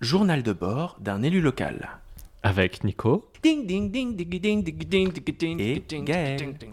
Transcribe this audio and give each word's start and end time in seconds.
Journal 0.00 0.42
de 0.42 0.52
bord 0.54 0.96
d'un 1.00 1.22
élu 1.22 1.40
local. 1.42 1.98
Avec 2.42 2.84
Nico. 2.84 3.30
Ding 3.42 3.66
ding 3.66 3.90
ding 3.90 4.16
ding 4.16 4.30
ding 4.30 4.62
ding 4.64 4.88
ding 4.88 5.12
ding 5.12 5.36
ding 5.38 5.60
Et 5.60 5.80
ding 5.86 6.04
Gaël. 6.06 6.36
ding 6.38 6.56
ding. 6.56 6.70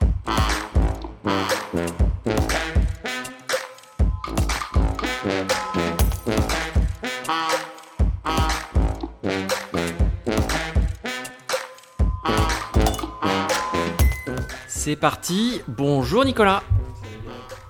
C'est 14.68 14.96
parti. 14.96 15.62
Bonjour 15.68 16.24
Nicolas. 16.24 16.64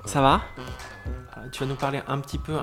Ça 0.06 0.22
va? 0.22 0.42
Tu 1.52 1.60
vas 1.64 1.66
nous 1.66 1.76
parler 1.76 2.02
un 2.08 2.20
petit 2.20 2.38
peu 2.38 2.54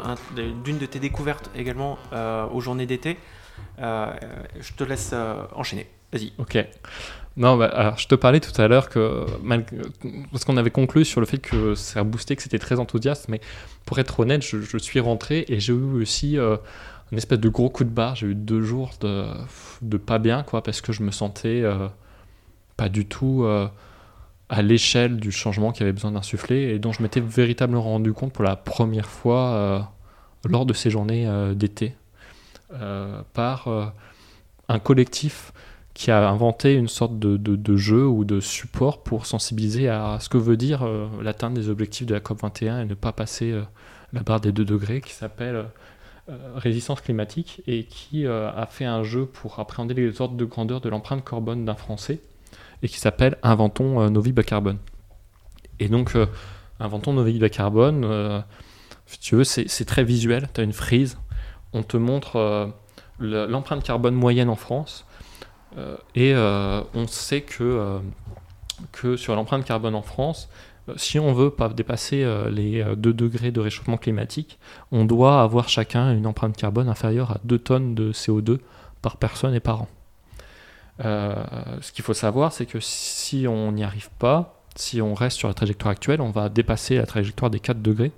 d'une 0.65 0.79
de 0.79 0.87
tes 0.87 0.99
découvertes 0.99 1.51
également 1.55 1.99
euh, 2.13 2.47
aux 2.47 2.61
journées 2.61 2.87
d'été. 2.87 3.19
Euh, 3.81 4.13
je 4.61 4.73
te 4.73 4.85
laisse 4.85 5.11
euh, 5.13 5.43
enchaîner. 5.55 5.87
Vas-y. 6.13 6.33
Ok. 6.39 6.59
Non, 7.37 7.57
bah, 7.57 7.67
alors 7.67 7.99
je 7.99 8.07
te 8.07 8.15
parlais 8.15 8.41
tout 8.41 8.61
à 8.61 8.69
l'heure 8.69 8.89
que. 8.89 9.27
Parce 10.31 10.45
qu'on 10.45 10.57
avait 10.57 10.71
conclu 10.71 11.05
sur 11.05 11.21
le 11.21 11.27
fait 11.27 11.39
que 11.39 11.75
ça 11.75 12.01
a 12.01 12.05
boosté, 12.05 12.37
que 12.37 12.43
c'était 12.43 12.59
très 12.59 12.79
enthousiaste, 12.79 13.29
mais 13.29 13.41
pour 13.85 13.99
être 13.99 14.21
honnête, 14.21 14.43
je, 14.43 14.79
suis 14.79 15.01
rentré 15.01 15.45
et 15.49 15.59
j'ai 15.59 15.73
eu 15.73 16.01
aussi 16.03 16.39
euh, 16.39 16.57
une 17.11 17.19
espèce 17.19 17.41
de 17.41 17.49
gros 17.49 17.71
coup 17.71 17.85
de 17.85 17.91
barre. 17.91 18.15
J'ai 18.15 18.29
eu 18.29 18.35
deux 18.35 18.63
jours 18.63 18.93
de, 19.01 19.27
de 19.83 19.97
pas 19.97 20.19
bien, 20.19 20.45
quoi, 20.45 20.63
parce 20.63 20.81
que 20.81 20.93
je 20.93 21.03
me 21.03 21.11
sentais 21.11 21.65
pas 22.77 22.89
du 22.89 23.07
tout 23.07 23.45
à 24.49 24.63
l'échelle 24.63 25.17
du 25.17 25.33
changement 25.33 25.73
qui 25.73 25.83
avait 25.83 25.93
besoin 25.93 26.13
d'insuffler 26.13 26.75
et 26.75 26.79
dont 26.79 26.93
je 26.93 27.03
m'étais 27.03 27.21
véritablement 27.21 27.83
rendu 27.83 28.13
compte 28.13 28.33
pour 28.33 28.45
la 28.45 28.57
première 28.57 29.09
fois 29.09 29.41
euh, 29.55 29.81
lors 30.49 30.67
de 30.67 30.73
ces 30.75 30.91
journées 30.91 31.27
euh, 31.27 31.55
d'été 31.55 31.95
euh, 32.75 33.23
par 33.33 33.69
un 34.69 34.79
collectif 34.79 35.53
qui 35.95 36.11
a 36.11 36.29
inventé 36.29 36.75
une 36.75 36.89
sorte 36.89 37.19
de, 37.19 37.37
de- 37.37 37.77
jeu 37.77 38.07
ou 38.07 38.25
de 38.25 38.41
support 38.41 39.03
pour 39.03 39.27
sensibiliser 39.27 39.89
à 39.89 40.19
ce 40.21 40.29
que 40.29 40.39
veut 40.39 40.57
dire 40.57 40.85
l'atteinte 41.23 41.55
des 41.55 41.69
objectifs 41.69 42.07
de 42.07 42.15
la 42.15 42.21
COP21 42.21 42.83
et 42.83 42.85
ne 42.85 42.95
pas 42.95 43.13
passer 43.13 43.55
la 44.13 44.23
barre 44.23 44.41
des 44.41 44.51
2 44.51 44.65
degrés, 44.65 45.01
qui 45.01 45.13
s'appelle 45.13 45.67
Résistance 46.57 47.01
climatique 47.01 47.63
et 47.69 47.85
qui 47.85 48.27
a 48.27 48.67
fait 48.69 48.87
un 48.87 49.05
jeu 49.05 49.27
pour 49.27 49.61
appréhender 49.61 49.95
les 49.95 50.21
ordres 50.21 50.37
de 50.37 50.45
grandeur 50.45 50.81
de 50.81 50.89
l'empreinte 50.89 51.25
carbone 51.25 51.65
d'un 51.65 51.75
Français 51.77 52.21
et 52.85 52.89
qui 52.89 53.01
s'appelle 53.01 53.37
Inventons 53.43 54.01
euh, 54.03 54.09
nos 54.11 54.21
vies 54.21 54.33
bas 54.33 54.45
carbone. 54.45 54.79
Et 55.81 55.89
donc, 55.89 56.15
euh, 56.15 56.27
Inventons 56.79 57.13
nos 57.13 57.25
vies 57.25 57.39
bas 57.41 57.49
carbone, 57.49 58.05
euh, 58.05 58.41
si 59.07 59.19
tu 59.19 59.35
veux, 59.37 59.45
c'est 59.45 59.85
très 59.85 60.05
visuel. 60.05 60.49
Tu 60.55 60.61
as 60.61 60.65
une 60.65 60.73
frise, 60.73 61.19
on 61.73 61.83
te 61.83 61.97
montre 61.97 62.73
le- 63.19 63.47
l'empreinte 63.47 63.83
carbone 63.83 64.15
moyenne 64.15 64.49
en 64.49 64.57
France. 64.57 65.07
Et 66.15 66.35
on 66.35 67.07
sait 67.07 67.43
que, 67.43 68.01
que 68.93 69.17
sur 69.17 69.35
l'empreinte 69.37 69.65
carbone 69.65 69.95
en 69.95 70.03
France, 70.03 70.49
si 70.97 71.19
on 71.19 71.33
veut 71.33 71.51
pas 71.51 71.69
dépasser 71.69 72.25
les 72.51 72.83
euh, 72.83 72.95
2 72.97 73.13
degrés 73.15 73.51
de 73.53 73.61
réchauffement 73.61 73.97
climatique, 73.97 74.59
on 74.93 75.05
doit 75.05 75.43
avoir 75.43 75.69
chacun 75.69 76.15
une 76.15 76.27
empreinte 76.27 76.57
carbone 76.57 76.89
inférieure 76.89 77.31
à 77.31 77.39
2 77.45 77.59
tonnes 77.59 77.95
de 77.95 78.13
CO2 78.13 78.59
par 79.01 79.17
personne 79.17 79.55
et 79.55 79.61
par 79.61 79.83
an. 79.83 79.89
Euh, 81.05 81.35
ce 81.81 81.91
qu'il 81.93 82.05
faut 82.05 82.15
savoir, 82.15 82.53
c'est 82.53 82.67
que 82.67 82.79
si 82.81 83.47
on 83.49 83.73
n'y 83.73 83.83
arrive 83.85 84.11
pas, 84.19 84.63
si 84.77 85.01
on 85.03 85.15
reste 85.15 85.37
sur 85.39 85.49
la 85.49 85.55
trajectoire 85.55 85.91
actuelle, 85.93 86.21
on 86.21 86.31
va 86.31 86.49
dépasser 86.49 86.97
la 86.97 87.07
trajectoire 87.07 87.51
des 87.51 87.61
4 87.61 87.81
degrés. 87.83 88.13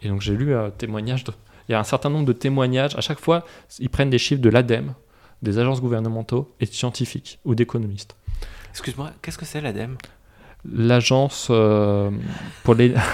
Et 0.00 0.08
donc 0.08 0.20
j'ai 0.20 0.34
lu 0.36 0.54
un 0.54 0.70
témoignage, 0.70 1.24
de- 1.24 1.32
il 1.68 1.72
y 1.72 1.74
a 1.74 1.80
un 1.80 1.84
certain 1.84 2.10
nombre 2.10 2.24
de 2.26 2.32
témoignages, 2.32 2.96
à 2.96 3.00
chaque 3.00 3.18
fois, 3.20 3.44
ils 3.78 3.90
prennent 3.90 4.10
des 4.10 4.18
chiffres 4.18 4.40
de 4.42 4.48
l'ADEME, 4.48 4.94
des 5.42 5.58
agences 5.58 5.80
gouvernementaux 5.80 6.52
et 6.60 6.66
scientifiques 6.66 7.38
ou 7.44 7.54
d'économistes. 7.54 8.16
Excuse-moi, 8.70 9.10
qu'est-ce 9.22 9.38
que 9.38 9.44
c'est 9.44 9.60
l'ADEME 9.60 9.96
L'agence 10.70 11.48
euh, 11.50 12.10
pour 12.64 12.74
les. 12.74 12.94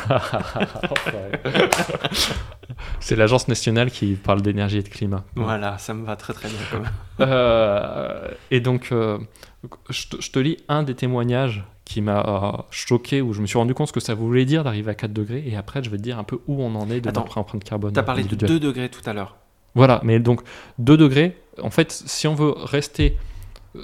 C'est 3.01 3.17
l'agence 3.17 3.47
nationale 3.47 3.91
qui 3.91 4.15
parle 4.15 4.43
d'énergie 4.43 4.79
et 4.79 4.83
de 4.83 4.89
climat. 4.89 5.25
Voilà, 5.37 5.79
ça 5.79 5.95
me 5.95 6.05
va 6.05 6.17
très 6.17 6.33
très 6.33 6.49
bien. 6.49 6.59
Quand 6.71 6.81
même. 6.81 6.91
Euh, 7.21 8.29
et 8.51 8.61
donc, 8.61 8.89
euh, 8.91 9.19
je, 9.91 10.09
te, 10.09 10.21
je 10.21 10.31
te 10.31 10.39
lis 10.41 10.57
un 10.69 10.83
des 10.83 10.95
témoignages 10.95 11.65
qui 11.85 12.01
m'a 12.01 12.67
choqué, 12.71 13.23
où 13.23 13.33
je 13.33 13.41
me 13.41 13.47
suis 13.47 13.59
rendu 13.59 13.75
compte 13.75 13.89
ce 13.89 13.93
que 13.93 14.01
ça 14.01 14.15
voulait 14.15 14.45
dire 14.45 14.65
d'arriver 14.65 14.91
à 14.91 14.95
4 14.95 15.13
degrés, 15.13 15.45
et 15.47 15.57
après, 15.57 15.85
je 15.85 15.91
vais 15.91 15.99
te 15.99 16.03
dire 16.03 16.19
un 16.19 16.25
peu 16.25 16.41
où 16.49 16.61
on 16.61 16.75
en 16.75 16.91
est 16.91 17.01
de 17.01 17.11
notre 17.11 17.39
empreinte 17.39 17.63
carbone. 17.63 17.93
Tu 17.93 18.01
as 18.01 18.03
parlé 18.03 18.23
de 18.23 18.27
individuelle. 18.27 18.59
2 18.59 18.67
degrés 18.67 18.89
tout 18.89 19.09
à 19.09 19.13
l'heure. 19.13 19.37
Voilà, 19.77 20.01
mais 20.03 20.19
donc 20.19 20.41
2 20.79 20.97
degrés, 20.97 21.41
en 21.63 21.71
fait, 21.71 21.93
si 21.93 22.27
on 22.27 22.35
veut 22.35 22.53
rester. 22.57 23.17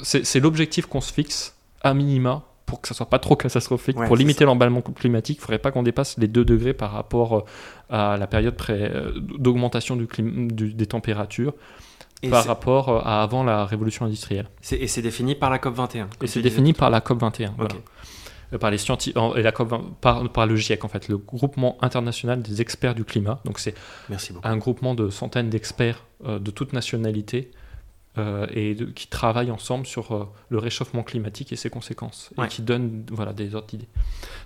C'est 0.03 0.41
l'objectif 0.41 0.87
qu'on 0.87 1.03
se 1.03 1.12
fixe 1.12 1.55
à 1.83 1.93
minima 1.95 2.45
pour 2.67 2.81
que 2.81 2.89
ça 2.89 2.95
soit 2.95 3.09
pas 3.11 3.19
trop 3.19 3.37
catastrophique. 3.37 3.99
Ouais, 3.99 4.06
pour 4.06 4.17
limiter 4.17 4.45
l'emballement 4.45 4.81
climatique, 4.81 5.37
il 5.39 5.41
ne 5.41 5.45
faudrait 5.45 5.59
pas 5.59 5.71
qu'on 5.71 5.83
dépasse 5.83 6.17
les 6.19 6.28
2 6.28 6.45
degrés 6.45 6.75
par 6.75 6.93
rapport 6.93 7.34
euh, 7.34 7.43
à 7.91 8.17
la 8.17 8.27
période 8.27 8.55
euh, 8.71 9.12
d'augmentation 9.39 9.97
du 9.97 10.06
clim- 10.06 10.50
du- 10.50 10.72
des 10.75 10.87
températures 10.87 11.55
Et 12.22 12.28
par 12.31 12.45
rapport 12.47 12.89
euh, 12.89 13.01
à 13.05 13.22
avant 13.22 13.45
la 13.45 13.65
révolution 13.67 14.06
industrielle. 14.06 14.49
et 14.71 14.87
c'est 14.87 15.03
défini 15.03 15.34
par 15.34 15.51
la 15.51 15.59
COP21. 15.59 15.91
comme 15.91 16.09
Et 16.22 16.27
tu 16.27 16.28
c'est 16.28 16.43
défini 16.43 16.72
par 16.72 16.89
la 16.91 17.01
COP21. 17.01 17.49
Ok. 17.49 17.55
voilà. 17.59 17.75
Euh, 18.55 18.59
Par 18.59 18.71
les 18.71 18.78
scientifiques, 18.78 19.17
et 19.37 19.43
la 19.43 19.51
COP, 19.53 19.72
par, 20.01 20.28
par 20.31 20.47
le 20.47 20.56
GIEC 20.56 20.84
en 20.84 20.89
fait, 20.89 21.09
le 21.09 21.17
groupement 21.19 21.78
international 21.81 22.43
des 22.43 22.61
experts 22.61 22.95
du 22.95 23.05
climat. 23.05 23.41
Donc 23.45 23.59
c'est 23.59 23.75
un 24.45 24.56
groupement 24.59 24.95
de 24.95 25.09
centaines 25.11 25.49
d'experts 25.51 26.05
euh, 26.27 26.39
de 26.39 26.51
toutes 26.51 26.72
nationalités 26.75 27.51
euh, 28.19 28.47
et 28.50 28.75
de- 28.75 28.84
qui 28.84 29.06
travaillent 29.09 29.50
ensemble 29.50 29.87
sur 29.87 30.12
euh, 30.12 30.28
le 30.50 30.59
réchauffement 30.59 31.03
climatique 31.03 31.53
et 31.53 31.56
ses 31.56 31.71
conséquences 31.71 32.31
Ouais. 32.37 32.45
et 32.47 32.49
qui 32.49 32.61
donnent 32.62 33.05
voilà, 33.11 33.33
des 33.33 33.55
ordres 33.55 33.69
d'idées. 33.69 33.89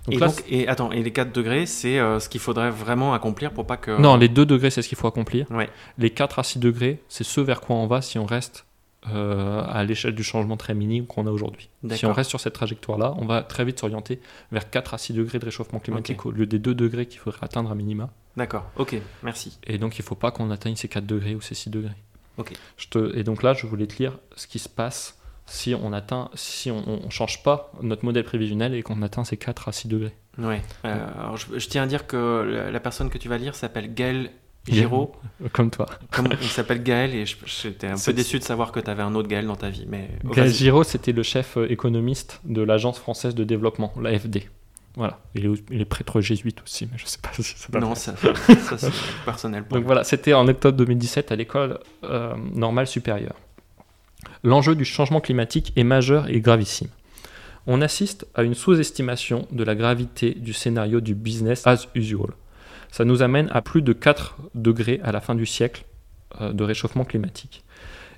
Donc 0.05 0.15
et, 0.15 0.19
là, 0.19 0.27
donc, 0.27 0.43
et 0.49 0.67
attends, 0.67 0.91
et 0.91 1.03
les 1.03 1.11
4 1.11 1.33
degrés, 1.33 1.65
c'est 1.65 1.99
euh, 1.99 2.19
ce 2.19 2.29
qu'il 2.29 2.39
faudrait 2.39 2.71
vraiment 2.71 3.13
accomplir 3.13 3.51
pour 3.51 3.67
pas 3.67 3.75
que. 3.77 3.99
non, 3.99 4.15
les 4.15 4.29
2 4.29 4.45
degrés, 4.45 4.69
c'est 4.69 4.81
ce 4.81 4.87
qu'il 4.89 4.97
faut 4.97 5.07
accomplir. 5.07 5.49
Ouais. 5.51 5.69
Les 5.97 6.09
4 6.11 6.39
à 6.39 6.43
6 6.43 6.59
degrés, 6.59 7.01
c'est 7.09 7.25
ce 7.25 7.41
vers 7.41 7.59
quoi 7.61 7.75
on 7.75 7.87
va 7.87 8.01
si 8.01 8.17
on 8.17 8.25
reste 8.25 8.63
à 9.03 9.83
l'échelle 9.85 10.15
du 10.15 10.23
changement 10.23 10.57
très 10.57 10.73
minime 10.73 11.05
qu'on 11.05 11.27
a 11.27 11.31
aujourd'hui. 11.31 11.69
Si 11.91 12.05
on 12.05 12.11
reste 12.11 12.29
sur 12.29 12.41
cette 12.41 12.51
trajectoire-là, 12.53 13.13
on 13.17 13.25
va 13.25 13.41
très 13.41 13.63
vite 13.63 13.79
s'orienter 13.79 14.19
vers 14.51 14.69
4 14.69 14.93
à 14.93 14.97
6 14.97 15.13
degrés 15.13 15.39
de 15.39 15.45
réchauffement 15.45 15.79
climatique 15.79 16.25
au 16.25 16.31
lieu 16.31 16.45
des 16.45 16.59
2 16.59 16.75
degrés 16.75 17.05
qu'il 17.05 17.19
faudrait 17.19 17.43
atteindre 17.43 17.71
à 17.71 17.75
minima. 17.75 18.09
D'accord, 18.35 18.65
ok, 18.75 18.97
merci. 19.23 19.59
Et 19.65 19.77
donc, 19.77 19.97
il 19.97 20.01
ne 20.01 20.05
faut 20.05 20.15
pas 20.15 20.31
qu'on 20.31 20.51
atteigne 20.51 20.75
ces 20.75 20.89
4 20.89 21.05
degrés 21.05 21.35
ou 21.35 21.41
ces 21.41 21.55
6 21.55 21.69
degrés. 21.69 21.95
Ok. 22.37 22.53
Je 22.77 22.87
te... 22.87 23.17
Et 23.17 23.23
donc 23.23 23.43
là, 23.43 23.53
je 23.53 23.67
voulais 23.67 23.87
te 23.87 24.01
lire 24.01 24.19
ce 24.35 24.47
qui 24.47 24.59
se 24.59 24.69
passe 24.69 25.19
si 25.45 25.73
on 25.73 25.93
atteint, 25.93 26.29
si 26.33 26.71
on 26.71 27.01
ne 27.05 27.09
change 27.09 27.41
pas 27.41 27.71
notre 27.81 28.03
modèle 28.03 28.25
prévisionnel 28.25 28.73
et 28.73 28.83
qu'on 28.83 29.01
atteint 29.01 29.23
ces 29.23 29.37
4 29.37 29.69
à 29.69 29.71
6 29.71 29.87
degrés. 29.87 30.13
Ouais. 30.37 30.61
Euh, 30.85 31.07
alors, 31.17 31.37
je, 31.37 31.57
je 31.57 31.67
tiens 31.67 31.83
à 31.83 31.87
dire 31.87 32.05
que 32.05 32.45
la, 32.45 32.69
la 32.69 32.79
personne 32.79 33.09
que 33.09 33.17
tu 33.17 33.29
vas 33.29 33.37
lire 33.37 33.55
s'appelle 33.55 33.93
Gaël 33.93 34.29
Giraud. 34.69 35.13
Comme 35.53 35.71
toi. 35.71 35.87
Comme 36.11 36.29
il 36.41 36.47
s'appelle 36.47 36.83
Gaël, 36.83 37.15
et 37.15 37.25
j'étais 37.25 37.87
un 37.87 37.95
peu 38.05 38.13
déçu 38.13 38.39
de 38.39 38.43
savoir 38.43 38.71
que 38.71 38.79
tu 38.79 38.89
avais 38.89 39.03
un 39.03 39.15
autre 39.15 39.27
Gaël 39.27 39.47
dans 39.47 39.55
ta 39.55 39.69
vie. 39.69 39.85
Mais 39.87 40.09
oh, 40.25 40.31
Gaël. 40.31 40.51
Giraud, 40.51 40.83
c'était 40.83 41.11
le 41.11 41.23
chef 41.23 41.57
euh, 41.57 41.71
économiste 41.71 42.41
de 42.43 42.61
l'Agence 42.61 42.99
française 42.99 43.35
de 43.35 43.43
développement, 43.43 43.93
l'AFD. 44.01 44.49
Voilà. 44.97 45.19
Il 45.35 45.45
est, 45.45 45.63
il 45.69 45.79
est 45.81 45.85
prêtre 45.85 46.19
jésuite 46.21 46.61
aussi, 46.63 46.87
mais 46.91 46.97
je 46.97 47.05
sais 47.05 47.19
pas 47.21 47.29
si 47.35 47.43
c'est 47.43 47.71
pas 47.71 47.79
Non, 47.79 47.93
ça, 47.95 48.15
ça, 48.17 48.77
c'est 48.77 48.91
personnel. 49.25 49.63
pour 49.63 49.75
Donc 49.77 49.83
moi. 49.83 49.93
voilà, 49.93 50.03
c'était 50.03 50.33
en 50.33 50.47
octobre 50.47 50.75
2017 50.77 51.31
à 51.31 51.35
l'école 51.35 51.79
euh, 52.03 52.35
normale 52.53 52.87
supérieure. 52.87 53.35
L'enjeu 54.43 54.75
du 54.75 54.85
changement 54.85 55.21
climatique 55.21 55.71
est 55.75 55.83
majeur 55.83 56.27
et 56.29 56.41
gravissime. 56.41 56.89
On 57.67 57.81
assiste 57.81 58.25
à 58.33 58.41
une 58.43 58.55
sous-estimation 58.55 59.47
de 59.51 59.63
la 59.63 59.75
gravité 59.75 60.31
du 60.33 60.53
scénario 60.53 60.99
du 60.99 61.13
business 61.13 61.67
as 61.67 61.87
usual. 61.93 62.31
Ça 62.91 63.05
nous 63.05 63.21
amène 63.21 63.49
à 63.51 63.61
plus 63.61 63.83
de 63.83 63.93
4 63.93 64.37
degrés 64.55 64.99
à 65.03 65.11
la 65.11 65.21
fin 65.21 65.35
du 65.35 65.45
siècle 65.45 65.83
euh, 66.41 66.53
de 66.53 66.63
réchauffement 66.63 67.05
climatique. 67.05 67.63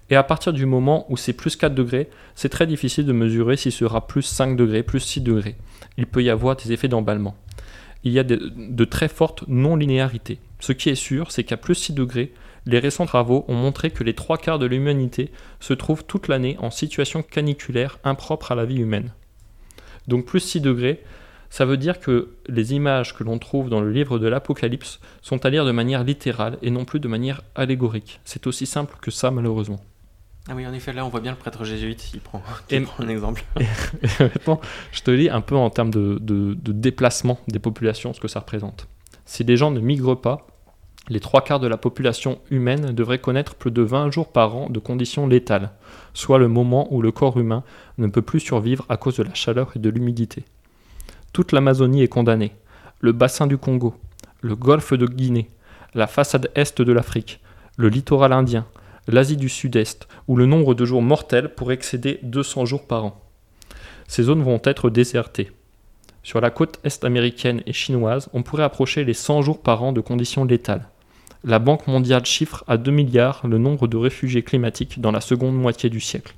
Et 0.09 0.15
à 0.15 0.23
partir 0.23 0.53
du 0.53 0.65
moment 0.65 1.05
où 1.09 1.17
c'est 1.17 1.33
plus 1.33 1.55
4 1.55 1.75
degrés, 1.75 2.09
c'est 2.35 2.49
très 2.49 2.65
difficile 2.65 3.05
de 3.05 3.13
mesurer 3.13 3.57
si 3.57 3.71
sera 3.71 4.07
plus 4.07 4.23
5 4.23 4.55
degrés, 4.55 4.83
plus 4.83 4.99
6 4.99 5.21
degrés. 5.21 5.55
Il 5.97 6.07
peut 6.07 6.23
y 6.23 6.29
avoir 6.29 6.55
des 6.55 6.71
effets 6.71 6.87
d'emballement. 6.87 7.35
Il 8.03 8.11
y 8.11 8.19
a 8.19 8.23
de, 8.23 8.51
de 8.55 8.85
très 8.85 9.07
fortes 9.07 9.43
non-linéarités. 9.47 10.39
Ce 10.59 10.71
qui 10.71 10.89
est 10.89 10.95
sûr, 10.95 11.31
c'est 11.31 11.43
qu'à 11.43 11.57
plus 11.57 11.75
6 11.75 11.93
degrés, 11.93 12.33
les 12.65 12.79
récents 12.79 13.05
travaux 13.05 13.45
ont 13.47 13.55
montré 13.55 13.91
que 13.91 14.03
les 14.03 14.15
trois 14.15 14.37
quarts 14.37 14.59
de 14.59 14.65
l'humanité 14.65 15.31
se 15.59 15.73
trouvent 15.73 16.05
toute 16.05 16.27
l'année 16.27 16.57
en 16.59 16.71
situation 16.71 17.23
caniculaire 17.23 17.99
impropre 18.03 18.51
à 18.51 18.55
la 18.55 18.65
vie 18.65 18.79
humaine. 18.79 19.13
Donc 20.07 20.25
plus 20.25 20.39
6 20.39 20.61
degrés, 20.61 21.03
ça 21.49 21.65
veut 21.65 21.77
dire 21.77 21.99
que 21.99 22.35
les 22.47 22.73
images 22.73 23.15
que 23.15 23.23
l'on 23.23 23.39
trouve 23.39 23.69
dans 23.69 23.81
le 23.81 23.91
livre 23.91 24.19
de 24.19 24.27
l'Apocalypse 24.27 24.99
sont 25.21 25.45
à 25.45 25.49
lire 25.49 25.65
de 25.65 25.71
manière 25.71 26.03
littérale 26.03 26.57
et 26.61 26.71
non 26.71 26.85
plus 26.85 26.99
de 26.99 27.07
manière 27.07 27.41
allégorique. 27.55 28.19
C'est 28.23 28.47
aussi 28.47 28.65
simple 28.65 28.97
que 29.01 29.11
ça 29.11 29.31
malheureusement. 29.31 29.79
Ah 30.47 30.53
oui, 30.55 30.65
en 30.65 30.73
effet, 30.73 30.93
là, 30.93 31.05
on 31.05 31.09
voit 31.09 31.19
bien 31.19 31.31
le 31.31 31.37
prêtre 31.37 31.63
jésuite, 31.63 32.11
il 32.13 32.21
prend, 32.21 32.41
qui 32.67 32.75
Et- 32.75 32.81
prend 32.81 33.03
un 33.03 33.09
exemple. 33.09 33.43
Et 33.59 33.65
je 34.91 35.01
te 35.01 35.11
lis 35.11 35.29
un 35.29 35.41
peu 35.41 35.55
en 35.55 35.69
termes 35.69 35.91
de, 35.91 36.17
de- 36.21 36.53
de 36.55 36.71
déplacement 36.71 37.39
des 37.47 37.59
populations 37.59 38.13
ce 38.13 38.19
que 38.19 38.27
ça 38.27 38.39
représente. 38.39 38.87
Si 39.25 39.43
les 39.43 39.57
gens 39.57 39.71
ne 39.71 39.79
migrent 39.79 40.19
pas, 40.19 40.47
Les 41.11 41.19
trois 41.19 41.41
quarts 41.43 41.59
de 41.59 41.67
la 41.67 41.77
population 41.77 42.37
humaine 42.51 42.91
devraient 42.93 43.17
connaître 43.19 43.55
plus 43.55 43.71
de 43.71 43.81
20 43.81 44.11
jours 44.11 44.31
par 44.31 44.55
an 44.55 44.69
de 44.69 44.77
conditions 44.79 45.25
létales, 45.25 45.71
soit 46.13 46.37
le 46.37 46.47
moment 46.47 46.87
où 46.93 47.01
le 47.01 47.11
corps 47.11 47.39
humain 47.39 47.63
ne 47.97 48.05
peut 48.07 48.21
plus 48.21 48.39
survivre 48.39 48.85
à 48.89 48.97
cause 48.97 49.17
de 49.17 49.23
la 49.23 49.33
chaleur 49.33 49.71
et 49.75 49.79
de 49.79 49.89
l'humidité. 49.89 50.43
Toute 51.33 51.51
l'Amazonie 51.51 52.03
est 52.03 52.07
condamnée, 52.09 52.51
le 53.01 53.11
bassin 53.11 53.47
du 53.47 53.57
Congo, 53.57 53.95
le 54.41 54.55
golfe 54.55 54.93
de 54.93 55.07
Guinée, 55.07 55.49
la 55.95 56.05
façade 56.05 56.51
est 56.53 56.79
de 56.79 56.93
l'Afrique, 56.93 57.39
le 57.77 57.89
littoral 57.89 58.31
indien, 58.31 58.67
l'Asie 59.09 59.37
du 59.37 59.49
Sud-Est, 59.49 60.07
où 60.27 60.35
le 60.35 60.45
nombre 60.45 60.73
de 60.73 60.85
jours 60.85 61.01
mortels 61.01 61.53
pourrait 61.53 61.75
excéder 61.75 62.19
200 62.23 62.65
jours 62.65 62.87
par 62.87 63.05
an. 63.05 63.21
Ces 64.07 64.23
zones 64.23 64.43
vont 64.43 64.61
être 64.63 64.89
désertées. 64.89 65.51
Sur 66.23 66.41
la 66.41 66.49
côte 66.49 66.79
est 66.83 67.03
américaine 67.03 67.61
et 67.65 67.73
chinoise, 67.73 68.29
on 68.33 68.43
pourrait 68.43 68.63
approcher 68.63 69.03
les 69.03 69.13
100 69.13 69.41
jours 69.41 69.61
par 69.61 69.83
an 69.83 69.93
de 69.93 70.01
conditions 70.01 70.45
létales. 70.45 70.89
La 71.43 71.59
Banque 71.59 71.87
mondiale 71.87 72.25
chiffre 72.25 72.63
à 72.67 72.77
2 72.77 72.91
milliards 72.91 73.47
le 73.47 73.57
nombre 73.57 73.87
de 73.87 73.97
réfugiés 73.97 74.43
climatiques 74.43 74.99
dans 74.99 75.11
la 75.11 75.21
seconde 75.21 75.55
moitié 75.55 75.89
du 75.89 76.01
siècle. 76.01 76.35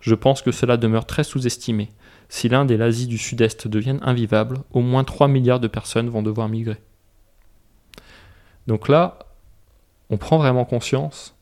Je 0.00 0.14
pense 0.14 0.42
que 0.42 0.52
cela 0.52 0.76
demeure 0.76 1.06
très 1.06 1.24
sous-estimé. 1.24 1.88
Si 2.28 2.48
l'Inde 2.48 2.70
et 2.70 2.76
l'Asie 2.76 3.08
du 3.08 3.18
Sud-Est 3.18 3.66
deviennent 3.66 4.02
invivables, 4.02 4.58
au 4.72 4.80
moins 4.80 5.04
3 5.04 5.28
milliards 5.28 5.60
de 5.60 5.68
personnes 5.68 6.08
vont 6.08 6.22
devoir 6.22 6.48
migrer. 6.48 6.78
Donc 8.66 8.88
là, 8.88 9.18
on 10.10 10.16
prend 10.16 10.38
vraiment 10.38 10.64
conscience 10.64 11.35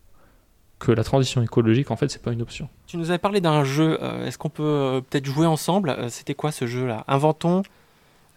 que 0.84 0.92
la 0.92 1.04
transition 1.04 1.42
écologique, 1.42 1.90
en 1.90 1.96
fait, 1.96 2.08
c'est 2.08 2.22
pas 2.22 2.32
une 2.32 2.42
option. 2.42 2.68
Tu 2.86 2.96
nous 2.96 3.10
avais 3.10 3.18
parlé 3.18 3.40
d'un 3.40 3.64
jeu. 3.64 3.98
euh, 4.02 4.26
Est-ce 4.26 4.38
qu'on 4.38 4.50
peut 4.50 4.62
euh, 4.62 5.00
peut-être 5.00 5.24
jouer 5.26 5.46
ensemble? 5.46 5.90
Euh, 5.90 6.08
C'était 6.08 6.34
quoi 6.34 6.52
ce 6.52 6.66
jeu-là? 6.66 7.04
Inventons. 7.08 7.62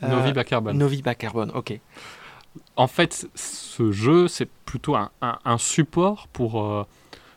Novi 0.02 0.32
bas 0.34 0.44
carbone. 0.44 0.78
Novi 0.78 1.02
bas 1.02 1.16
carbone, 1.16 1.52
ok. 1.56 1.80
En 2.76 2.88
fait, 2.88 3.28
ce 3.36 3.92
jeu, 3.92 4.28
c'est 4.28 4.48
plutôt 4.66 4.96
un, 4.96 5.10
un- 5.22 5.40
un 5.46 5.58
support 5.58 6.28
pour. 6.34 6.86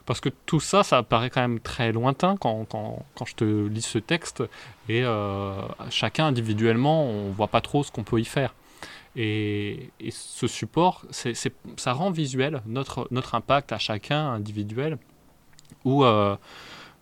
parce 0.06 0.20
que 0.20 0.28
tout 0.46 0.60
ça, 0.60 0.82
ça 0.82 1.02
paraît 1.02 1.30
quand 1.30 1.40
même 1.40 1.60
très 1.60 1.92
lointain 1.92 2.36
quand, 2.36 2.66
quand- 2.68 3.04
quand 3.14 3.24
je 3.26 3.34
te 3.34 3.44
lis 3.44 3.80
ce 3.82 3.98
texte. 3.98 4.42
Et 4.88 5.02
euh, 5.04 5.52
chacun 5.90 6.26
individuellement, 6.26 7.04
on 7.06 7.30
voit 7.30 7.48
pas 7.48 7.60
trop 7.60 7.82
ce 7.84 7.90
qu'on 7.92 8.02
peut 8.02 8.18
y 8.20 8.24
faire. 8.24 8.54
Et, 9.16 9.90
ce 10.10 10.46
support, 10.46 11.04
ça 11.10 11.92
rend 11.92 12.10
visuel 12.10 12.62
notre, 12.66 13.08
impact 13.32 13.72
à 13.72 13.78
chacun 13.78 14.32
individuel. 14.32 14.98
Où 15.84 16.04
euh, 16.04 16.36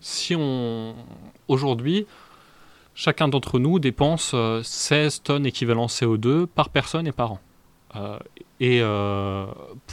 si 0.01 0.35
on. 0.37 0.95
Aujourd'hui, 1.49 2.07
chacun 2.95 3.29
d'entre 3.29 3.59
nous 3.59 3.79
dépense 3.79 4.33
euh, 4.35 4.63
16 4.63 5.23
tonnes 5.23 5.47
équivalent 5.47 5.87
CO2 5.87 6.47
par 6.47 6.69
personne 6.69 7.07
et 7.07 7.13
par 7.13 7.33
an. 7.33 7.41
Euh, 7.97 8.19
et 8.61 8.81
euh, 8.83 9.47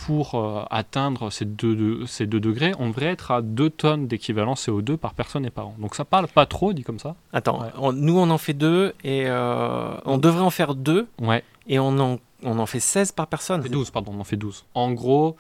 pour 0.06 0.36
euh, 0.36 0.64
atteindre 0.72 1.30
ces 1.30 1.46
2 1.46 2.06
ces 2.08 2.26
deux 2.26 2.40
degrés, 2.40 2.72
on 2.80 2.88
devrait 2.90 3.06
être 3.08 3.30
à 3.32 3.42
2 3.42 3.70
tonnes 3.70 4.08
d'équivalent 4.08 4.56
CO2 4.56 4.98
par 4.98 5.14
personne 5.14 5.46
et 5.46 5.52
par 5.52 5.68
an. 5.68 5.76
Donc 5.80 5.94
ça 5.96 6.04
parle 6.06 6.28
pas 6.28 6.46
trop, 6.48 6.74
dit 6.74 6.84
comme 6.84 6.98
ça. 7.00 7.16
Attends, 7.34 7.62
Ouais. 7.62 7.70
on- 7.78 7.94
nous 7.94 8.18
on 8.18 8.30
en 8.32 8.38
fait 8.40 8.54
deux 8.54 8.94
et 9.04 9.26
euh, 9.28 9.94
on 10.06 10.18
devrait 10.18 10.42
en 10.42 10.50
faire 10.50 10.74
deux 10.74 11.08
Ouais, 11.22 11.44
et 11.68 11.78
on 11.78 11.98
en, 12.00 12.20
on 12.44 12.58
en 12.60 12.66
fait 12.66 12.80
16 12.80 13.12
par 13.12 13.28
personne. 13.28 13.60
on 13.60 13.64
fait 13.64 13.70
12, 13.70 13.92
pardon, 13.92 14.14
on 14.16 14.20
en 14.20 14.24
fait 14.24 14.38
12. 14.38 14.66
En 14.74 14.92
gros, 14.94 15.36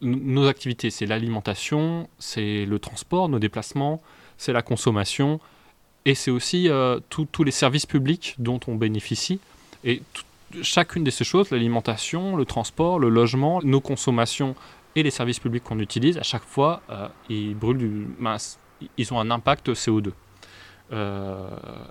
nos 0.00 0.46
activités, 0.46 0.90
c'est 0.90 1.06
l'alimentation, 1.06 2.08
c'est 2.18 2.64
le 2.66 2.78
transport, 2.78 3.28
nos 3.28 3.38
déplacements, 3.40 4.00
c'est 4.38 4.52
la 4.52 4.62
consommation, 4.62 5.40
et 6.04 6.14
c'est 6.14 6.30
aussi 6.30 6.68
tous 7.10 7.44
les 7.44 7.50
services 7.50 7.86
publics 7.86 8.34
dont 8.38 8.60
on 8.68 8.76
bénéficie. 8.76 9.40
Et 9.84 10.02
chacune 10.62 11.04
de 11.04 11.10
ces 11.10 11.24
choses, 11.24 11.50
l'alimentation, 11.50 12.36
le 12.36 12.44
transport, 12.44 12.98
le 12.98 13.08
logement, 13.08 13.60
nos 13.62 13.80
consommations 13.80 14.54
et 14.96 15.02
les 15.02 15.10
services 15.10 15.38
publics 15.38 15.64
qu'on 15.64 15.78
utilise, 15.78 16.18
à 16.18 16.22
chaque 16.22 16.44
fois, 16.44 16.82
euh, 16.90 17.08
ils 17.28 17.54
brûlent 17.54 18.08
ils 18.96 19.12
ont 19.12 19.20
un 19.20 19.30
impact 19.30 19.70
CO2. 19.70 20.12
Euh, 20.90 21.48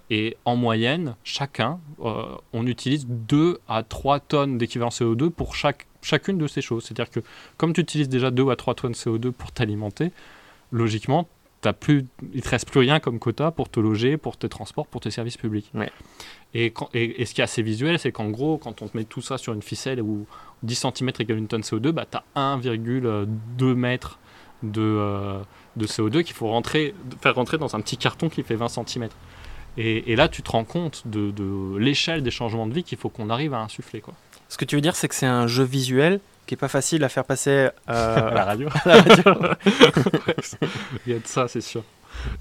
et 0.10 0.38
en 0.46 0.56
moyenne, 0.56 1.16
chacun, 1.24 1.80
euh, 2.00 2.24
on 2.54 2.66
utilise 2.66 3.06
2 3.08 3.60
à 3.68 3.84
3 3.84 4.20
tonnes 4.20 4.58
d'équivalent 4.58 4.90
CO2 4.90 5.30
pour 5.30 5.56
chaque, 5.56 5.86
chacune 6.02 6.38
de 6.38 6.48
ces 6.48 6.62
choses. 6.62 6.86
C'est-à-dire 6.86 7.10
que 7.10 7.20
comme 7.58 7.74
tu 7.74 7.82
utilises 7.82 8.10
déjà 8.10 8.32
2 8.32 8.50
à 8.50 8.56
3 8.56 8.76
tonnes 8.76 8.94
CO2 8.94 9.32
pour 9.32 9.52
t'alimenter, 9.52 10.12
logiquement, 10.72 11.28
t'as 11.62 11.74
plus, 11.74 12.06
il 12.34 12.42
te 12.42 12.50
reste 12.50 12.70
plus 12.70 12.80
rien 12.80 13.00
comme 13.00 13.20
quota 13.20 13.52
pour 13.52 13.70
te 13.70 13.80
loger, 13.80 14.18
pour 14.18 14.38
tes 14.38 14.50
transports, 14.50 14.88
pour 14.88 15.02
tes 15.02 15.12
services 15.12 15.38
publics. 15.38 15.70
Ouais. 15.74 15.92
Et, 16.54 16.72
quand- 16.72 16.90
et, 16.94 17.22
et 17.22 17.26
ce 17.26 17.34
qui 17.34 17.42
est 17.42 17.44
assez 17.44 17.62
visuel, 17.62 17.98
c'est 18.00 18.12
qu'en 18.12 18.30
gros, 18.30 18.58
quand 18.58 18.82
on 18.82 18.88
te 18.88 18.96
met 18.96 19.04
tout 19.06 19.22
ça 19.22 19.38
sur 19.38 19.54
une 19.54 19.62
ficelle 19.62 20.02
où 20.02 20.26
10 20.64 20.76
cm 20.96 21.12
égale 21.20 21.38
une 21.38 21.48
tonne 21.48 21.62
CO2, 21.62 21.92
bah, 21.92 22.06
tu 22.10 22.18
as 22.18 22.24
1,2 22.58 23.74
mètres 23.76 24.20
de, 24.64 24.82
euh, 24.82 25.40
de 25.76 25.86
CO2 25.86 26.24
qu'il 26.24 26.36
faut 26.36 26.48
rentrer, 26.48 26.94
faire 27.22 27.36
rentrer 27.36 27.58
dans 27.58 27.76
un 27.76 27.82
petit 27.82 27.98
carton 27.98 28.30
qui 28.30 28.44
fait 28.44 28.56
20 28.56 28.68
cm. 28.70 29.10
Et, 29.78 30.12
et 30.12 30.16
là, 30.16 30.28
tu 30.28 30.42
te 30.42 30.50
rends 30.52 30.64
compte 30.64 31.04
de, 31.08 31.30
de 31.32 31.78
l'échelle 31.78 32.24
des 32.24 32.32
changements 32.32 32.66
de 32.68 32.74
vie 32.74 32.84
qu'il 32.84 32.98
faut 32.98 33.10
qu'on 33.10 33.30
arrive 33.30 33.54
à 33.54 33.60
insuffler. 33.62 34.02
Quoi. 34.02 34.16
Ce 34.50 34.58
que 34.58 34.66
tu 34.66 34.76
veux 34.76 34.82
dire, 34.82 34.96
c'est 34.96 35.08
que 35.08 35.14
c'est 35.16 35.28
un 35.28 35.46
jeu 35.48 35.64
visuel 35.64 36.20
qui 36.48 36.56
est 36.56 36.58
pas 36.58 36.68
facile 36.68 37.04
à 37.04 37.10
faire 37.10 37.26
passer 37.26 37.70
euh, 37.90 38.30
À 38.32 38.34
la 38.34 38.46
radio. 38.46 38.70
à 38.86 38.90
la 38.90 39.02
radio. 39.02 39.34
Il 41.06 41.14
y 41.14 41.16
a 41.16 41.20
de 41.20 41.28
ça, 41.28 41.48
c'est 41.48 41.62
sûr. 41.62 41.84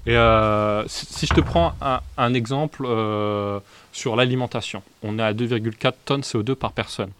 Et 0.07 0.17
euh, 0.17 0.87
si, 0.87 1.05
si 1.05 1.27
je 1.27 1.33
te 1.35 1.41
prends 1.41 1.73
un, 1.81 1.99
un 2.17 2.33
exemple 2.33 2.83
euh, 2.85 3.59
sur 3.91 4.15
l'alimentation, 4.15 4.81
on 5.03 5.19
est 5.19 5.23
à 5.23 5.33
2,4 5.33 5.93
tonnes 6.05 6.21
CO2 6.21 6.55
par 6.55 6.71
personne. 6.71 7.11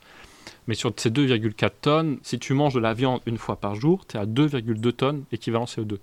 Mais 0.67 0.73
sur 0.73 0.91
ces 0.97 1.11
2,4 1.11 1.69
tonnes, 1.81 2.17
si 2.23 2.39
tu 2.39 2.53
manges 2.53 2.73
de 2.73 2.79
la 2.79 2.93
viande 2.93 3.21
une 3.25 3.37
fois 3.37 3.57
par 3.57 3.75
jour, 3.75 4.05
tu 4.07 4.17
es 4.17 4.19
à 4.19 4.25
2,2 4.25 4.91
tonnes 4.91 5.23
équivalent 5.31 5.65
CO2. 5.65 5.99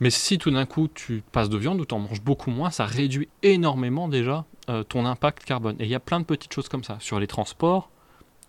Mais 0.00 0.10
si 0.10 0.38
tout 0.38 0.50
d'un 0.50 0.66
coup 0.66 0.88
tu 0.92 1.22
passes 1.30 1.48
de 1.48 1.56
viande 1.56 1.80
ou 1.80 1.84
tu 1.84 1.94
en 1.94 2.00
manges 2.00 2.22
beaucoup 2.22 2.50
moins, 2.50 2.70
ça 2.70 2.86
réduit 2.86 3.28
énormément 3.44 4.08
déjà 4.08 4.44
euh, 4.68 4.82
ton 4.82 5.06
impact 5.06 5.44
carbone. 5.44 5.76
Et 5.78 5.84
il 5.84 5.90
y 5.90 5.94
a 5.94 6.00
plein 6.00 6.18
de 6.18 6.24
petites 6.24 6.52
choses 6.52 6.68
comme 6.68 6.82
ça. 6.82 6.96
Sur 6.98 7.20
les 7.20 7.28
transports, 7.28 7.88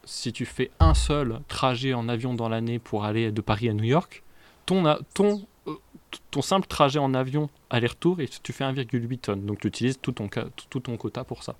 si 0.06 0.34
tu 0.34 0.46
fais 0.46 0.70
un 0.80 0.94
seul 0.94 1.40
trajet 1.48 1.94
en 1.94 2.08
avion 2.10 2.34
dans 2.34 2.50
l'année 2.50 2.80
pour 2.80 3.06
aller 3.06 3.32
de 3.32 3.42
Paris 3.42 3.70
à 3.70 3.74
New 3.74 3.84
York, 3.86 4.24
ton, 4.66 4.86
euh, 4.86 6.42
simple 6.42 6.68
trajet 6.68 7.00
en 7.00 7.14
avion 7.14 7.50
aller-retour, 7.70 8.20
et 8.22 8.28
tu 8.28 8.54
fais 8.54 8.64
1,8 8.64 9.18
tonnes. 9.20 9.46
Donc 9.46 9.60
tu 9.60 9.68
utilises 9.68 10.00
tout 10.02 10.12
ton, 10.12 10.30
tout 10.70 10.80
ton 10.80 10.98
quota 10.98 11.24
pour 11.24 11.44
ça. 11.44 11.56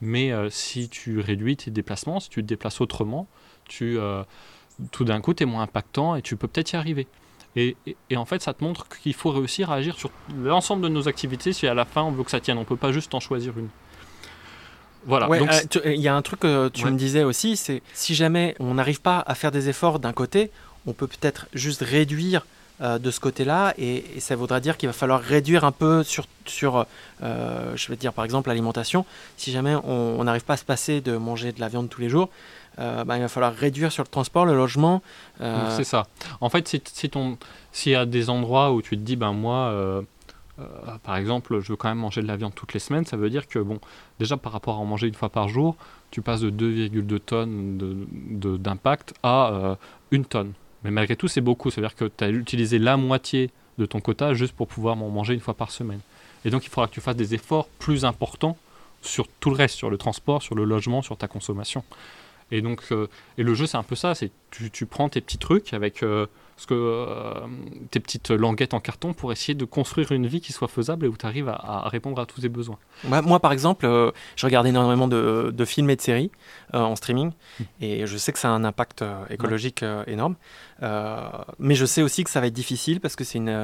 Mais 0.00 0.30
euh, 0.32 0.48
si 0.50 0.88
tu 0.88 1.18
réduis 1.20 1.56
tes 1.56 1.70
déplacements, 1.70 2.20
si 2.20 2.28
tu 2.30 2.40
te 2.42 2.46
déplaces 2.46 2.80
autrement, 2.80 3.26
euh, 3.82 4.24
tout 4.92 5.04
d'un 5.04 5.20
coup, 5.20 5.34
tu 5.34 5.42
es 5.42 5.46
moins 5.46 5.62
impactant 5.62 6.14
et 6.14 6.22
tu 6.22 6.36
peux 6.36 6.46
peut-être 6.48 6.72
y 6.72 6.76
arriver. 6.76 7.06
Et, 7.56 7.76
et- 8.10 8.16
en 8.16 8.24
fait, 8.24 8.40
ça 8.42 8.54
te 8.54 8.62
montre 8.62 8.86
qu'il 8.88 9.14
faut 9.14 9.30
réussir 9.30 9.70
à 9.72 9.76
agir 9.76 9.96
sur 9.96 10.10
l'ensemble 10.36 10.82
de 10.82 10.88
nos 10.88 11.08
activités 11.08 11.52
si 11.52 11.66
à 11.66 11.74
la 11.74 11.84
fin 11.84 12.02
on 12.02 12.12
veut 12.12 12.22
que 12.22 12.30
ça 12.30 12.38
tienne. 12.40 12.58
On 12.58 12.64
peut 12.64 12.76
pas 12.76 12.92
juste 12.92 13.14
en 13.14 13.20
choisir 13.20 13.58
une. 13.58 13.68
Voilà. 15.06 15.28
Ouais, 15.28 15.40
euh, 15.40 15.60
tu- 15.70 15.80
il 15.84 16.00
y 16.00 16.08
a 16.08 16.14
un 16.14 16.22
truc 16.22 16.40
que 16.40 16.68
tu 16.68 16.84
Ouais. 16.84 16.90
me 16.90 16.96
disais 16.98 17.24
aussi, 17.24 17.56
c'est 17.56 17.82
si 17.94 18.14
jamais 18.14 18.54
on 18.60 18.74
n'arrive 18.74 19.00
pas 19.00 19.22
à 19.26 19.34
faire 19.34 19.50
des 19.50 19.68
efforts 19.68 19.98
d'un 19.98 20.12
côté, 20.12 20.50
on 20.86 20.92
peut 20.92 21.06
peut-être 21.06 21.46
juste 21.54 21.82
réduire 21.82 22.46
euh, 22.80 22.98
de 22.98 23.10
ce 23.10 23.18
côté-là, 23.18 23.74
et, 23.76 24.04
et 24.16 24.20
ça 24.20 24.36
voudra 24.36 24.60
dire 24.60 24.76
qu'il 24.76 24.88
va 24.88 24.92
falloir 24.92 25.20
réduire 25.20 25.64
un 25.64 25.72
peu 25.72 26.04
sur, 26.04 26.26
sur 26.46 26.86
euh, 27.24 27.72
je 27.74 27.88
vais 27.88 27.96
dire 27.96 28.12
par 28.12 28.24
exemple 28.24 28.48
l'alimentation. 28.50 29.04
Si 29.36 29.50
jamais 29.50 29.74
on 29.74 30.22
n'arrive 30.22 30.44
pas 30.44 30.54
à 30.54 30.56
se 30.58 30.64
passer 30.64 31.00
de 31.00 31.16
manger 31.16 31.50
de 31.50 31.58
la 31.60 31.66
viande 31.68 31.88
tous 31.88 32.00
les 32.00 32.08
jours, 32.08 32.28
euh, 32.78 33.02
bah, 33.02 33.16
il 33.16 33.20
va 33.20 33.26
falloir 33.28 33.52
réduire 33.52 33.90
sur 33.90 34.04
le 34.04 34.08
transport, 34.08 34.46
le 34.46 34.54
logement. 34.54 35.02
euh, 35.40 35.76
C'est 35.76 35.82
ça. 35.82 36.06
En 36.40 36.48
fait, 36.50 36.68
si, 36.68 36.80
si 36.92 37.10
s'il 37.72 37.92
y 37.92 37.96
a 37.96 38.06
des 38.06 38.30
endroits 38.30 38.70
où 38.72 38.80
tu 38.80 38.90
te 38.96 39.02
dis, 39.02 39.16
ben 39.16 39.32
moi, 39.32 39.56
euh, 39.72 40.00
euh, 40.00 40.02
par 41.04 41.16
exemple, 41.16 41.60
je 41.60 41.72
veux 41.72 41.76
quand 41.76 41.88
même 41.88 41.98
manger 41.98 42.20
de 42.22 42.26
la 42.26 42.36
viande 42.36 42.54
toutes 42.54 42.74
les 42.74 42.80
semaines, 42.80 43.04
ça 43.04 43.16
veut 43.16 43.30
dire 43.30 43.46
que, 43.46 43.58
bon, 43.58 43.78
déjà 44.18 44.36
par 44.36 44.52
rapport 44.52 44.74
à 44.76 44.78
en 44.78 44.84
manger 44.84 45.06
une 45.06 45.14
fois 45.14 45.28
par 45.28 45.48
jour, 45.48 45.76
tu 46.10 46.22
passes 46.22 46.40
de 46.40 46.50
2,2 46.50 47.18
tonnes 47.20 47.78
de- 47.78 48.06
de- 48.10 48.56
d'impact 48.56 49.14
à 49.22 49.50
euh, 49.52 49.74
une 50.10 50.24
tonne. 50.24 50.52
Mais 50.84 50.90
malgré 50.90 51.16
tout, 51.16 51.28
c'est 51.28 51.40
beaucoup. 51.40 51.70
Ça 51.70 51.80
veut 51.80 51.86
dire 51.86 51.96
que 51.96 52.04
tu 52.06 52.24
as 52.24 52.30
utilisé 52.30 52.78
la 52.78 52.96
moitié 52.96 53.50
de 53.78 53.86
ton 53.86 54.00
quota 54.00 54.34
juste 54.34 54.52
pour 54.54 54.66
pouvoir 54.68 54.96
m'en 54.96 55.10
manger 55.10 55.34
une 55.34 55.40
fois 55.40 55.54
par 55.54 55.70
semaine. 55.70 56.00
Et 56.44 56.50
donc, 56.50 56.64
il 56.64 56.68
faudra 56.68 56.86
que 56.88 56.92
tu 56.94 57.00
fasses 57.00 57.16
des 57.16 57.34
efforts 57.34 57.66
plus 57.78 58.04
importants 58.04 58.56
sur 59.02 59.26
tout 59.40 59.50
le 59.50 59.56
reste, 59.56 59.76
sur 59.76 59.90
le 59.90 59.98
transport, 59.98 60.42
sur 60.42 60.54
le 60.54 60.64
logement, 60.64 61.02
sur 61.02 61.16
ta 61.16 61.28
consommation. 61.28 61.84
Et 62.50 62.62
donc, 62.62 62.82
euh, 62.92 63.06
et 63.36 63.42
le 63.42 63.54
jeu, 63.54 63.66
c'est 63.66 63.76
un 63.76 63.82
peu 63.82 63.94
ça. 63.96 64.14
C'est 64.14 64.30
tu, 64.50 64.86
prends 64.86 65.08
tes 65.08 65.20
petits 65.20 65.38
trucs 65.38 65.74
avec 65.74 66.02
euh, 66.02 66.26
ce 66.58 66.66
que, 66.66 66.74
euh, 66.74 67.32
tes 67.90 68.00
petites 68.00 68.30
languettes 68.30 68.74
en 68.74 68.80
carton 68.80 69.14
pour 69.14 69.32
essayer 69.32 69.54
de 69.54 69.64
construire 69.64 70.12
une 70.12 70.26
vie 70.26 70.42
qui 70.42 70.52
soit 70.52 70.68
faisable 70.68 71.06
et 71.06 71.08
où 71.08 71.16
tu 71.16 71.24
arrives 71.24 71.48
à, 71.48 71.54
à 71.54 71.88
répondre 71.88 72.20
à 72.20 72.26
tous 72.26 72.42
tes 72.42 72.50
besoins. 72.50 72.76
Moi, 73.04 73.22
moi, 73.22 73.40
par 73.40 73.52
exemple, 73.52 73.86
euh, 73.86 74.10
je 74.36 74.44
regarde 74.44 74.66
énormément 74.66 75.08
de, 75.08 75.50
de 75.56 75.64
films 75.64 75.88
et 75.88 75.96
de 75.96 76.00
séries 76.02 76.30
euh, 76.74 76.80
en 76.80 76.96
streaming, 76.96 77.30
et 77.80 78.06
je 78.06 78.16
sais 78.18 78.32
que 78.32 78.38
ça 78.38 78.48
a 78.48 78.52
un 78.52 78.64
impact 78.64 79.02
écologique 79.30 79.82
énorme. 80.06 80.34
Mais 81.58 81.74
je 81.74 81.84
sais 81.86 82.02
aussi 82.02 82.24
que 82.24 82.30
ça 82.30 82.40
va 82.40 82.46
être 82.48 82.52
difficile 82.52 83.00
parce 83.00 83.16
que 83.16 83.24
c'est 83.24 83.38
une, 83.38 83.56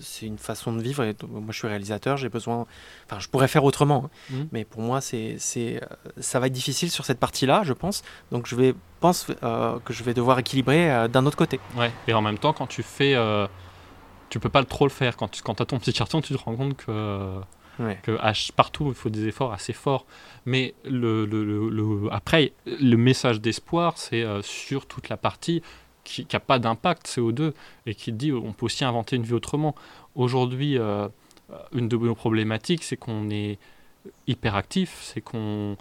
c'est 0.00 0.26
une 0.26 0.38
façon 0.38 0.72
de 0.72 0.82
vivre. 0.82 1.02
Et 1.04 1.14
moi, 1.28 1.46
je 1.50 1.58
suis 1.58 1.68
réalisateur, 1.68 2.16
j'ai 2.16 2.28
besoin. 2.28 2.66
Enfin, 3.06 3.18
je 3.20 3.28
pourrais 3.28 3.48
faire 3.48 3.64
autrement, 3.64 4.04
hein, 4.06 4.10
Mhm. 4.30 4.48
mais 4.52 4.64
pour 4.64 4.82
moi, 4.82 5.00
c'est, 5.00 5.36
c'est, 5.38 5.80
ça 6.20 6.38
va 6.40 6.46
être 6.48 6.52
difficile 6.52 6.90
sur 6.90 7.04
cette 7.04 7.18
partie-là, 7.18 7.62
je 7.64 7.72
pense. 7.72 8.02
Donc, 8.32 8.46
je 8.46 8.54
vais 8.56 8.74
pense 9.00 9.24
que 9.26 9.92
je 9.92 10.02
vais 10.04 10.14
devoir 10.14 10.38
équilibrer 10.38 11.08
d'un 11.08 11.26
autre 11.26 11.36
côté. 11.36 11.60
Ouais, 11.76 11.92
et 12.06 12.14
en 12.14 12.22
même 12.22 12.38
temps, 12.38 12.52
quand 12.52 12.66
tu 12.66 12.82
fais. 12.82 13.16
tu 14.30 14.40
peux 14.40 14.48
pas 14.48 14.64
trop 14.64 14.86
le 14.86 14.90
faire. 14.90 15.16
Quand 15.16 15.28
tu 15.28 15.42
quand 15.42 15.60
as 15.60 15.66
ton 15.66 15.78
petit 15.78 15.92
carton, 15.92 16.20
tu 16.20 16.34
te 16.34 16.38
rends 16.38 16.56
compte 16.56 16.76
que. 16.76 17.40
Que 18.02 18.18
partout, 18.52 18.88
il 18.88 18.94
faut 18.94 19.08
des 19.08 19.28
efforts 19.28 19.52
assez 19.52 19.72
forts. 19.72 20.04
Mais 20.46 20.74
le, 20.84 21.24
le, 21.26 21.44
le, 21.44 22.08
après, 22.12 22.52
le 22.66 22.96
message 22.96 23.40
d'espoir, 23.40 23.98
c'est 23.98 24.24
sur 24.42 24.86
toute 24.86 25.08
la 25.08 25.16
partie 25.16 25.62
qui 26.02 26.26
n'a 26.32 26.40
pas 26.40 26.58
d'impact 26.58 27.06
CO2 27.06 27.52
et 27.86 27.94
qui 27.94 28.12
dit 28.12 28.32
on 28.32 28.52
peut 28.52 28.66
aussi 28.66 28.84
inventer 28.84 29.14
une 29.14 29.22
vie 29.22 29.34
autrement. 29.34 29.76
Aujourd'hui, 30.16 30.76
une 31.72 31.88
de 31.88 31.96
nos 31.96 32.14
problématiques, 32.14 32.82
c'est 32.82 32.96
qu'on 32.96 33.30
est 33.30 33.58
hyper 34.26 34.54
actif, 34.54 34.98
c'est 35.02 35.20
qu'on 35.20 35.76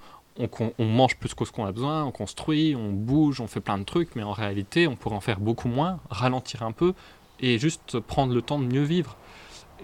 on, 0.77 0.86
mange 0.86 1.17
plus 1.17 1.34
que 1.34 1.46
ce 1.46 1.51
qu'on 1.51 1.65
a 1.65 1.72
besoin, 1.72 2.03
on 2.03 2.12
construit, 2.12 2.75
on 2.75 2.91
bouge, 2.91 3.41
on 3.41 3.48
fait 3.48 3.60
plein 3.60 3.77
de 3.77 3.84
trucs, 3.84 4.15
mais 4.15 4.24
en 4.24 4.32
réalité, 4.32 4.88
on 4.88 4.96
pourrait 4.96 5.15
en 5.15 5.22
faire 5.22 5.39
beaucoup 5.39 5.67
moins, 5.67 6.00
ralentir 6.10 6.63
un 6.63 6.72
peu 6.72 6.94
et 7.39 7.60
juste 7.60 8.00
prendre 8.00 8.34
le 8.34 8.41
temps 8.41 8.60
de 8.60 8.65
mieux 8.65 8.84
vivre. 8.84 9.17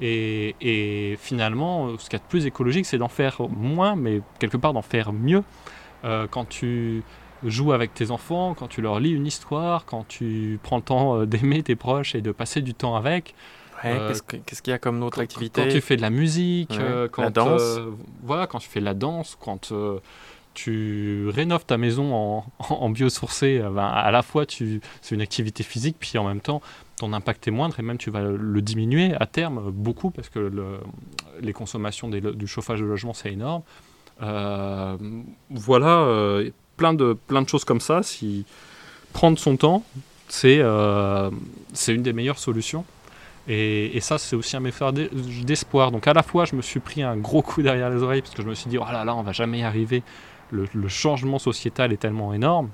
Et, 0.02 1.18
finalement, 1.20 1.98
ce 1.98 2.10
qui 2.10 2.16
est 2.16 2.20
de 2.20 2.24
plus 2.24 2.46
écologique, 2.46 2.86
c'est 2.86 2.98
d'en 2.98 3.10
faire 3.10 3.42
moins, 3.50 3.96
mais 3.96 4.22
quelque 4.40 4.58
part 4.58 4.74
d'en 4.74 4.82
faire 4.82 5.14
mieux. 5.14 5.44
Euh, 6.04 6.28
quand 6.30 6.46
tu 6.46 7.04
joues 7.44 7.74
avec 7.74 7.94
tes 7.94 8.12
enfants, 8.12 8.56
quand 8.56 8.68
tu 8.68 8.82
leur 8.82 9.00
lis 9.00 9.12
une 9.12 9.28
histoire, 9.28 9.86
quand 9.86 10.08
tu 10.08 10.60
prends 10.64 10.78
le 10.78 10.84
temps 10.84 11.18
euh, 11.18 11.26
d'aimer 11.26 11.62
tes 11.62 11.76
proches 11.76 12.16
et 12.16 12.22
de 12.22 12.32
passer 12.32 12.62
du 12.62 12.74
temps 12.74 12.96
avec, 12.96 13.36
euh, 13.86 14.14
qu'est-ce 14.46 14.62
qu'il 14.62 14.72
y 14.72 14.74
a 14.74 14.80
comme 14.80 15.04
autre 15.04 15.20
activité? 15.20 15.62
Quand 15.62 15.70
tu 15.70 15.82
fais 15.82 15.98
de 15.98 16.02
la 16.02 16.10
musique, 16.10 16.72
euh, 16.72 17.08
quand, 17.10 17.24
la 17.24 17.30
danse? 17.30 17.62
Euh, 17.62 17.92
voilà, 18.24 18.48
quand 18.48 18.60
tu 18.60 18.70
fais 18.70 18.80
de 18.80 18.86
la 18.86 18.94
danse, 18.94 19.38
quand 19.40 19.74
tu 20.54 21.28
rénoves 21.30 21.66
ta 21.66 21.78
maison 21.78 22.14
en, 22.14 22.46
en 22.70 22.90
biosourcé, 22.90 23.60
ben, 23.60 23.86
à 23.86 24.12
la 24.12 24.22
fois 24.22 24.46
c'est 24.48 25.16
une 25.16 25.22
activité 25.22 25.64
physique, 25.64 25.98
puis 26.00 26.18
en 26.18 26.28
même 26.28 26.42
temps 26.42 26.62
ton 26.98 27.14
impact 27.14 27.48
est 27.48 27.52
moindre 27.52 27.80
et 27.80 27.84
même 27.84 27.98
tu 27.98 28.12
vas 28.12 28.22
le 28.22 28.62
diminuer 28.62 29.14
à 29.20 29.26
terme 29.26 29.72
beaucoup 29.72 30.12
parce 30.12 30.30
que 30.30 30.52
les 31.42 31.54
consommations 31.54 32.10
du 32.10 32.48
chauffage 32.48 32.80
de 32.80 32.86
logement 32.86 33.14
c'est 33.14 33.32
énorme. 33.34 33.64
voilà, 35.50 36.40
plein, 36.78 36.94
de, 36.94 37.14
plein 37.14 37.42
de 37.42 37.50
choses 37.50 37.66
comme 37.66 37.82
ça. 37.82 38.04
Si 38.04 38.46
prendre 39.12 39.40
son 39.40 39.58
temps, 39.58 39.84
c'est 40.28 40.62
c'est 41.74 41.94
une 41.94 42.04
des 42.04 42.14
meilleures 42.14 42.40
solutions. 42.40 42.86
Et, 43.48 44.00
ça, 44.00 44.18
c'est 44.18 44.36
aussi 44.36 44.56
un 44.56 44.62
message 44.62 44.94
d'espoir. 45.44 45.92
Donc 45.92 46.08
à 46.08 46.14
la 46.14 46.24
fois, 46.24 46.46
je 46.46 46.56
me 46.56 46.62
suis 46.62 46.80
pris 46.80 47.04
un 47.04 47.18
gros 47.18 47.42
coup 47.42 47.62
derrière 47.62 47.90
les 47.90 48.02
oreilles 48.02 48.22
parce 48.22 48.34
que 48.34 48.42
je 48.42 48.48
me 48.48 48.56
suis 48.56 48.70
dit, 48.70 48.78
oh 48.78 48.86
là 48.90 49.04
là, 49.04 49.16
on 49.16 49.24
va 49.24 49.34
jamais 49.34 49.60
y 49.60 49.64
arriver. 49.64 50.04
Le, 50.54 50.88
changement 50.88 51.40
sociétal 51.40 51.92
est 51.92 51.98
tellement 51.98 52.34
énorme. 52.34 52.70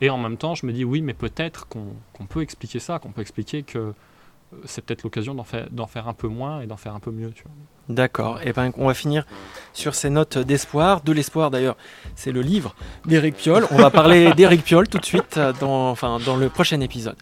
Et 0.00 0.10
en 0.10 0.18
même 0.18 0.36
temps, 0.36 0.54
je 0.54 0.66
me 0.66 0.72
dis, 0.72 0.84
oui, 0.84 1.00
mais 1.00 1.14
peut-être 1.14 1.68
qu'on 1.68 2.26
peut 2.28 2.42
expliquer 2.42 2.80
ça, 2.80 2.98
qu'on 2.98 3.12
peut 3.12 3.20
expliquer 3.20 3.62
que 3.62 3.78
euh, 3.78 3.92
c'est 4.64 4.84
peut-être 4.84 5.04
l'occasion 5.04 5.34
d'en 5.34 5.44
faire, 5.44 5.68
faire, 5.88 6.08
un 6.08 6.12
peu 6.12 6.28
moins 6.28 6.60
et 6.60 6.66
d'en 6.66 6.76
faire 6.76 6.94
un 6.94 7.00
peu 7.00 7.10
mieux. 7.10 7.32
D'accord. 7.88 8.40
Et 8.40 8.48
eh 8.48 8.52
ben, 8.52 8.72
on 8.76 8.86
va 8.86 8.94
finir 8.94 9.24
sur 9.72 9.94
ces 9.94 10.10
notes 10.10 10.38
d'espoir. 10.38 11.02
De 11.02 11.12
l'espoir, 11.12 11.50
d'ailleurs, 11.50 11.76
c'est 12.16 12.32
le 12.32 12.42
livre 12.42 12.74
d'Éric 13.06 13.36
Piolle. 13.36 13.66
On 13.70 13.76
va 13.76 13.90
parler 13.90 14.32
d'Éric 14.36 14.64
Piolle 14.64 14.88
tout 14.88 14.98
de 14.98 15.04
suite 15.04 15.36
euh, 15.36 15.52
dans, 15.60 15.90
enfin, 15.90 16.18
dans 16.24 16.36
le 16.36 16.48
prochain 16.48 16.80
épisode. 16.80 17.16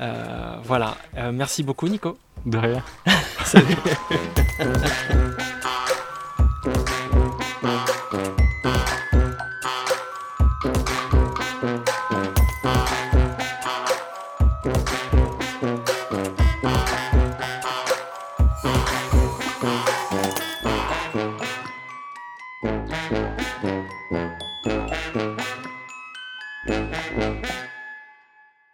Euh, 0.00 0.56
voilà. 0.64 0.96
merci 1.32 1.62
beaucoup, 1.62 1.88
Nico. 1.88 2.18
De 2.44 2.58
rien. 2.58 2.82
Salut. 3.44 3.76